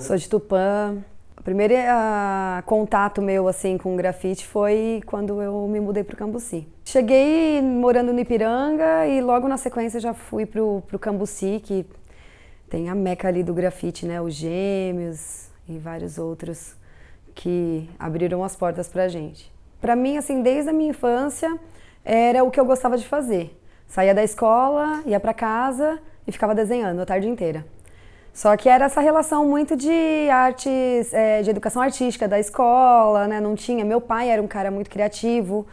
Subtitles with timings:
[0.00, 0.96] Sou de Tupã.
[1.38, 6.16] O primeiro uh, contato meu assim com grafite foi quando eu me mudei para o
[6.16, 6.66] Cambuci.
[6.86, 11.84] Cheguei morando no Ipiranga e logo na sequência já fui para o Cambuci, que
[12.70, 14.22] tem a meca ali do grafite, né?
[14.22, 16.74] Os Gêmeos e vários outros
[17.34, 19.52] que abriram as portas para a gente.
[19.82, 21.58] Para mim, assim, desde a minha infância,
[22.02, 23.54] era o que eu gostava de fazer.
[23.86, 27.66] Saía da escola, ia para casa e ficava desenhando a tarde inteira.
[28.40, 33.38] Só que era essa relação muito de artes, é, de educação artística da escola, né?
[33.38, 33.84] Não tinha.
[33.84, 35.66] Meu pai era um cara muito criativo,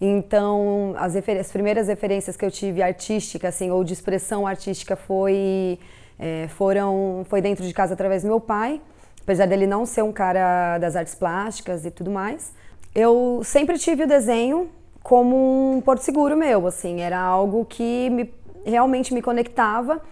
[0.00, 5.78] então as, as primeiras referências que eu tive artística, assim, ou de expressão artística foi
[6.18, 8.80] é, foram foi dentro de casa através do meu pai,
[9.22, 12.52] apesar dele não ser um cara das artes plásticas e tudo mais.
[12.96, 14.68] Eu sempre tive o desenho
[15.04, 20.02] como um porto seguro meu, assim, era algo que me, realmente me conectava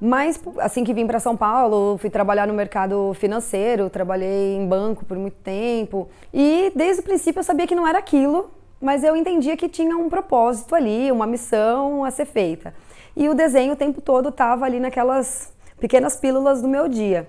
[0.00, 5.04] mas assim que vim para São Paulo, fui trabalhar no mercado financeiro, trabalhei em banco
[5.04, 6.08] por muito tempo.
[6.32, 9.96] E desde o princípio eu sabia que não era aquilo, mas eu entendia que tinha
[9.96, 12.74] um propósito ali, uma missão a ser feita.
[13.16, 17.26] E o desenho o tempo todo estava ali naquelas pequenas pílulas do meu dia.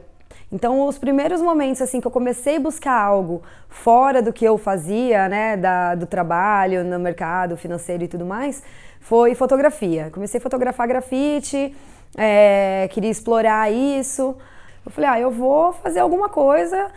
[0.51, 4.57] Então, os primeiros momentos assim que eu comecei a buscar algo fora do que eu
[4.57, 8.63] fazia, né, da, do trabalho, no mercado financeiro e tudo mais,
[8.99, 10.09] foi fotografia.
[10.11, 11.75] Comecei a fotografar grafite,
[12.17, 14.35] é, queria explorar isso.
[14.85, 16.91] Eu falei, ah, eu vou fazer alguma coisa,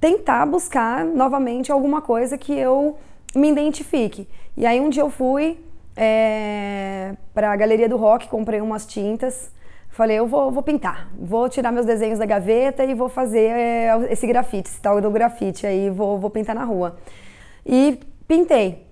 [0.00, 2.96] tentar buscar novamente alguma coisa que eu
[3.34, 4.28] me identifique.
[4.56, 5.58] E aí um dia eu fui
[5.96, 9.50] é, para a Galeria do Rock, comprei umas tintas.
[9.88, 14.06] Falei, eu vou, vou, pintar, vou tirar meus desenhos da gaveta e vou fazer é,
[14.10, 16.96] esse grafite, esse tal do grafite aí, vou, vou pintar na rua.
[17.64, 18.86] E pintei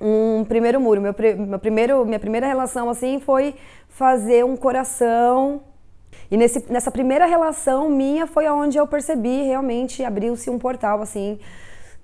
[0.00, 1.00] um primeiro muro.
[1.00, 1.14] Meu,
[1.46, 3.54] meu primeiro, minha primeira relação assim foi
[3.88, 5.62] fazer um coração.
[6.30, 11.38] E nesse, nessa primeira relação minha foi onde eu percebi realmente abriu-se um portal assim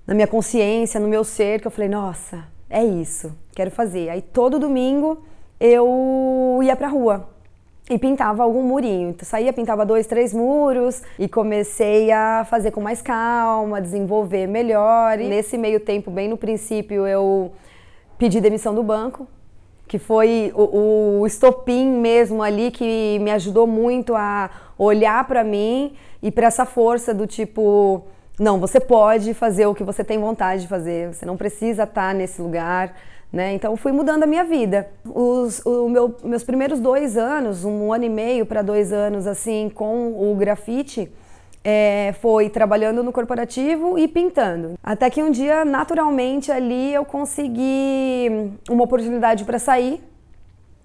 [0.05, 4.09] na minha consciência, no meu ser, que eu falei, nossa, é isso, quero fazer.
[4.09, 5.23] Aí todo domingo
[5.59, 7.29] eu ia pra rua
[7.89, 9.09] e pintava algum murinho.
[9.09, 15.19] Então saía, pintava dois, três muros e comecei a fazer com mais calma, desenvolver melhor.
[15.19, 17.51] E nesse meio tempo, bem no princípio, eu
[18.21, 19.27] pedi demissão do banco,
[19.87, 25.95] que foi o, o estopim mesmo ali que me ajudou muito a olhar para mim
[26.21, 28.03] e para essa força do tipo,
[28.37, 32.09] não, você pode fazer o que você tem vontade de fazer, você não precisa estar
[32.09, 32.95] tá nesse lugar.
[33.33, 33.53] Né?
[33.53, 34.87] Então fui mudando a minha vida.
[35.03, 40.31] Os meu, meus primeiros dois anos, um ano e meio para dois anos assim, com
[40.31, 41.11] o grafite,
[41.63, 44.73] é, foi trabalhando no corporativo e pintando.
[44.83, 50.01] Até que um dia, naturalmente, ali eu consegui uma oportunidade para sair,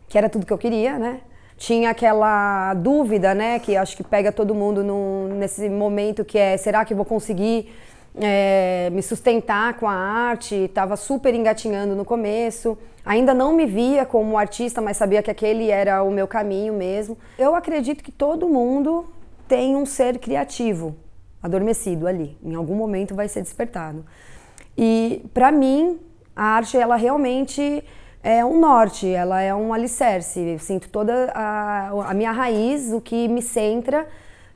[0.09, 1.21] que era tudo que eu queria, né?
[1.57, 4.85] Tinha aquela dúvida, né, que acho que pega todo mundo
[5.35, 7.73] nesse momento, que é, será que vou conseguir
[8.21, 10.55] é, me sustentar com a arte?
[10.55, 12.77] Estava super engatinhando no começo.
[13.07, 17.17] Ainda não me via como artista, mas sabia que aquele era o meu caminho mesmo.
[17.39, 19.07] Eu acredito que todo mundo
[19.49, 20.97] tem um ser criativo
[21.43, 22.37] adormecido ali.
[22.43, 24.05] Em algum momento vai ser despertado.
[24.77, 25.99] E para mim,
[26.35, 27.83] a arte ela realmente
[28.23, 30.41] é um norte, ela é um alicerce.
[30.41, 34.07] Eu sinto toda a, a minha raiz, o que me centra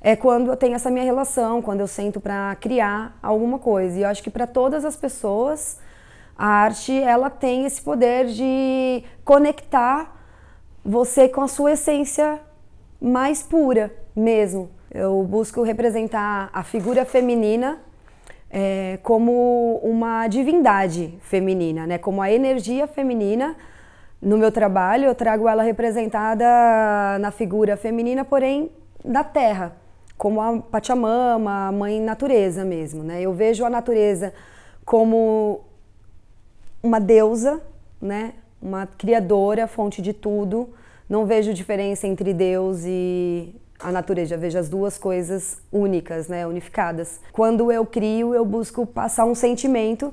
[0.00, 3.99] é quando eu tenho essa minha relação, quando eu sento para criar alguma coisa.
[3.99, 5.79] E eu acho que para todas as pessoas,
[6.37, 10.17] a arte ela tem esse poder de conectar
[10.84, 12.41] você com a sua essência
[13.00, 14.71] mais pura mesmo.
[14.93, 17.78] Eu busco representar a figura feminina
[18.51, 21.97] é, como uma divindade feminina, né?
[21.97, 23.55] como a energia feminina.
[24.21, 26.45] No meu trabalho, eu trago ela representada
[27.21, 28.71] na figura feminina, porém
[29.05, 29.77] da terra,
[30.19, 33.05] como a Pachamama, a mãe natureza mesmo.
[33.05, 33.23] Né?
[33.23, 34.34] Eu vejo a natureza
[34.84, 35.61] como
[36.83, 37.62] uma deusa,
[38.03, 38.34] né?
[38.61, 40.69] uma criadora, fonte de tudo.
[41.09, 47.21] Não vejo diferença entre Deus e a natureza, vejo as duas coisas únicas, né, unificadas.
[47.33, 50.12] Quando eu crio, eu busco passar um sentimento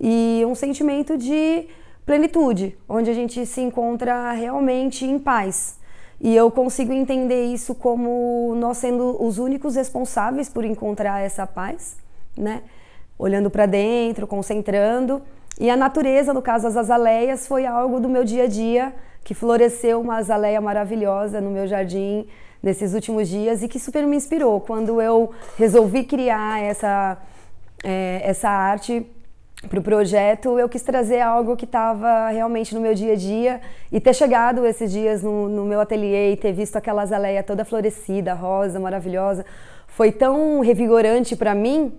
[0.00, 1.66] e um sentimento de
[2.04, 5.78] plenitude, onde a gente se encontra realmente em paz.
[6.20, 11.96] E eu consigo entender isso como nós sendo os únicos responsáveis por encontrar essa paz,
[12.36, 12.62] né?
[13.18, 15.22] Olhando para dentro, concentrando.
[15.58, 19.34] E a natureza, no caso as azaleias, foi algo do meu dia a dia que
[19.34, 22.26] floresceu uma azaleia maravilhosa no meu jardim
[22.66, 27.16] nesses últimos dias e que super me inspirou quando eu resolvi criar essa,
[27.84, 29.06] é, essa arte
[29.68, 33.60] para o projeto, eu quis trazer algo que estava realmente no meu dia a dia
[33.92, 37.64] e ter chegado esses dias no, no meu ateliê e ter visto aquela azaleia toda
[37.64, 39.46] florescida, rosa, maravilhosa,
[39.86, 41.92] foi tão revigorante para mim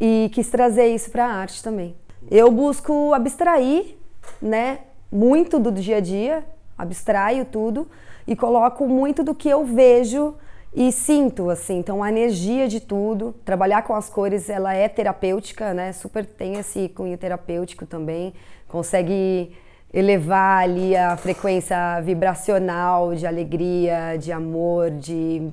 [0.00, 1.96] e quis trazer isso para a arte também.
[2.30, 3.96] Eu busco abstrair,
[4.40, 4.78] né,
[5.10, 6.44] muito do dia a dia,
[6.76, 7.88] abstraio tudo
[8.26, 10.34] e coloco muito do que eu vejo
[10.74, 15.72] e sinto assim, então a energia de tudo, trabalhar com as cores, ela é terapêutica,
[15.72, 15.92] né?
[15.92, 18.34] Super tem esse cunho terapêutico também,
[18.66, 19.56] consegue
[19.92, 25.48] elevar ali a frequência vibracional de alegria, de amor, de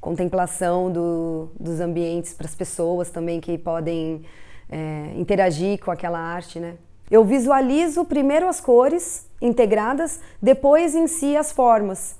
[0.00, 4.22] contemplação do, dos ambientes para as pessoas também que podem
[4.70, 6.76] é, interagir com aquela arte, né?
[7.14, 12.16] Eu visualizo primeiro as cores integradas, depois em si as formas.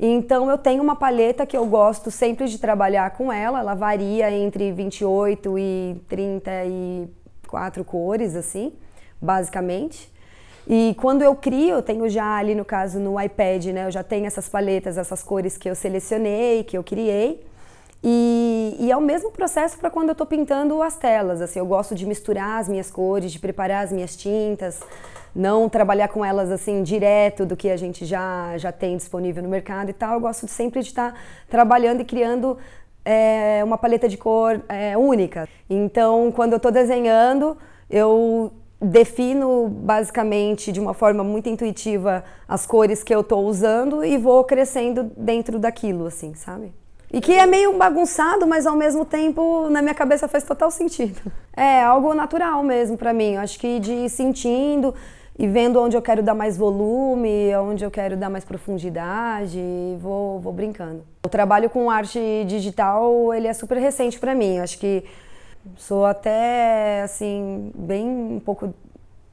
[0.00, 4.30] Então eu tenho uma paleta que eu gosto sempre de trabalhar com ela, ela varia
[4.30, 8.72] entre 28 e 34 cores assim,
[9.20, 10.10] basicamente.
[10.66, 14.02] E quando eu crio, eu tenho já ali no caso no iPad, né, eu já
[14.02, 17.46] tenho essas paletas, essas cores que eu selecionei, que eu criei.
[18.02, 21.40] E, e, é o mesmo processo para quando eu estou pintando as telas.
[21.40, 24.80] Assim, eu gosto de misturar as minhas cores, de preparar as minhas tintas,
[25.34, 29.48] não trabalhar com elas assim direto do que a gente já, já tem disponível no
[29.48, 30.14] mercado e tal.
[30.14, 31.18] Eu gosto sempre de estar tá
[31.48, 32.56] trabalhando e criando
[33.04, 35.48] é, uma paleta de cor é, única.
[35.68, 37.56] Então, quando eu estou desenhando,
[37.90, 44.16] eu defino basicamente de uma forma muito intuitiva as cores que eu estou usando e
[44.16, 46.72] vou crescendo dentro daquilo, assim, sabe?
[47.12, 51.20] E que é meio bagunçado, mas ao mesmo tempo na minha cabeça faz total sentido.
[51.60, 53.34] É algo natural mesmo para mim.
[53.34, 54.94] Eu acho que de ir sentindo
[55.36, 59.60] e vendo onde eu quero dar mais volume, onde eu quero dar mais profundidade,
[59.98, 61.02] vou, vou brincando.
[61.26, 64.58] O trabalho com arte digital, ele é super recente para mim.
[64.58, 65.02] Eu acho que
[65.76, 68.72] sou até assim bem um pouco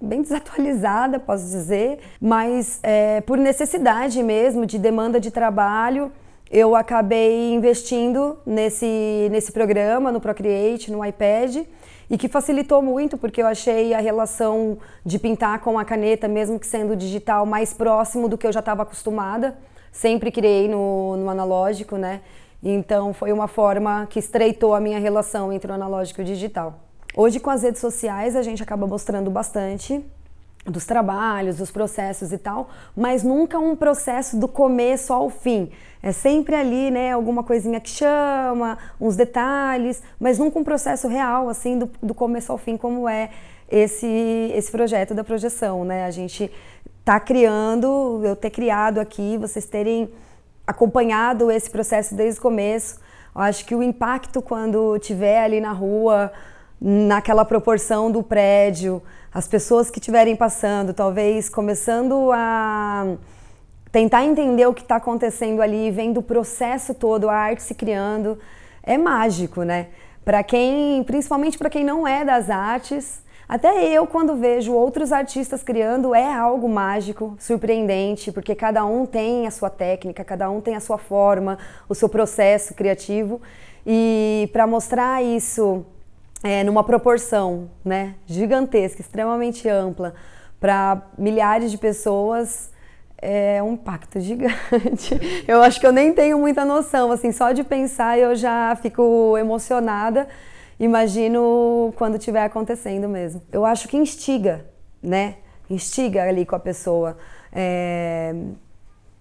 [0.01, 6.11] bem desatualizada, posso dizer, mas é, por necessidade mesmo de demanda de trabalho
[6.49, 11.65] eu acabei investindo nesse, nesse programa, no Procreate, no iPad,
[12.09, 16.59] e que facilitou muito, porque eu achei a relação de pintar com a caneta, mesmo
[16.59, 19.57] que sendo digital, mais próximo do que eu já estava acostumada.
[19.91, 22.21] Sempre criei no, no analógico, né?
[22.61, 26.79] Então foi uma forma que estreitou a minha relação entre o analógico e o digital.
[27.15, 30.03] Hoje, com as redes sociais, a gente acaba mostrando bastante
[30.65, 35.71] dos trabalhos, dos processos e tal, mas nunca um processo do começo ao fim.
[36.01, 41.49] É sempre ali, né, alguma coisinha que chama, uns detalhes, mas nunca um processo real,
[41.49, 43.29] assim, do, do começo ao fim, como é
[43.69, 46.05] esse, esse projeto da projeção, né?
[46.05, 46.51] A gente
[47.03, 50.09] tá criando, eu ter criado aqui, vocês terem
[50.65, 52.99] acompanhado esse processo desde o começo.
[53.35, 56.31] Eu acho que o impacto quando tiver ali na rua,
[56.79, 59.01] naquela proporção do prédio,
[59.33, 63.15] as pessoas que estiverem passando, talvez começando a
[63.91, 68.37] tentar entender o que está acontecendo ali, vendo o processo todo, a arte se criando,
[68.83, 69.87] é mágico, né?
[70.23, 75.61] Para quem, principalmente para quem não é das artes, até eu quando vejo outros artistas
[75.61, 80.75] criando é algo mágico, surpreendente, porque cada um tem a sua técnica, cada um tem
[80.75, 83.39] a sua forma, o seu processo criativo
[83.85, 85.85] e para mostrar isso
[86.45, 90.13] é, numa proporção né, gigantesca, extremamente ampla,
[90.59, 92.71] para milhares de pessoas,
[93.17, 95.19] é um impacto gigante.
[95.47, 99.35] Eu acho que eu nem tenho muita noção, assim, só de pensar eu já fico
[99.37, 100.27] emocionada.
[100.79, 103.41] Imagino quando estiver acontecendo mesmo.
[103.51, 104.65] Eu acho que instiga,
[105.01, 105.37] né?
[105.67, 107.17] Instiga ali com a pessoa.
[107.51, 108.35] É,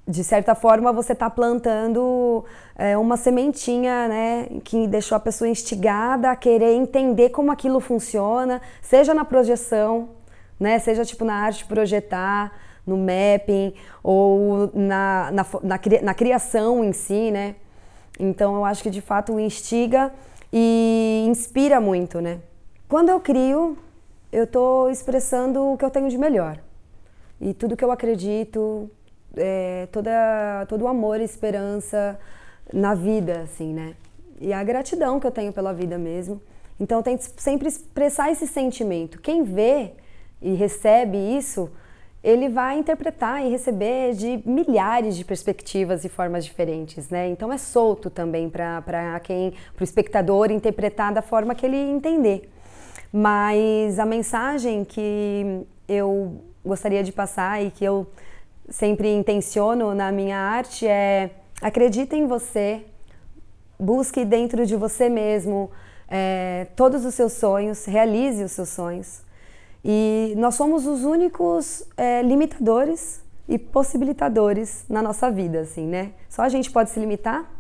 [0.07, 2.45] de certa forma você está plantando
[2.77, 8.61] é, uma sementinha, né, que deixou a pessoa instigada a querer entender como aquilo funciona,
[8.83, 10.11] seja na projeção,
[10.61, 12.53] né, seja tipo na arte projetar,
[12.87, 17.57] no mapping ou na, na, na, na criação em si, né.
[18.21, 20.13] Então eu acho que de fato instiga
[20.53, 22.41] e inspira muito, né.
[22.87, 23.79] Quando eu crio,
[24.31, 26.59] eu estou expressando o que eu tenho de melhor
[27.41, 28.91] e tudo que eu acredito
[29.37, 32.19] é, toda, todo o amor e esperança
[32.73, 33.95] na vida, assim, né?
[34.41, 36.41] E a gratidão que eu tenho pela vida mesmo.
[36.79, 39.21] Então eu tento sempre expressar esse sentimento.
[39.21, 39.93] Quem vê
[40.43, 41.71] e recebe isso,
[42.23, 47.29] ele vai interpretar e receber de milhares de perspectivas e formas diferentes, né?
[47.29, 52.51] Então é solto também para quem, para o espectador interpretar da forma que ele entender.
[53.13, 58.07] Mas a mensagem que eu gostaria de passar e que eu
[58.69, 61.31] sempre intenciono na minha arte é
[61.61, 62.85] acredite em você,
[63.79, 65.71] busque dentro de você mesmo
[66.09, 69.23] é, todos os seus sonhos, realize os seus sonhos.
[69.85, 76.13] E nós somos os únicos é, limitadores e possibilitadores na nossa vida, assim, né?
[76.29, 77.51] Só a gente pode se limitar.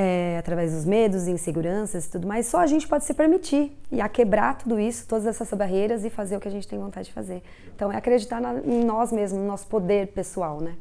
[0.00, 2.46] É, através dos medos, inseguranças e tudo mais.
[2.46, 6.10] Só a gente pode se permitir e a quebrar tudo isso, todas essas barreiras e
[6.10, 7.42] fazer o que a gente tem vontade de fazer.
[7.74, 10.76] Então é acreditar na, em nós mesmos, no nosso poder pessoal, né?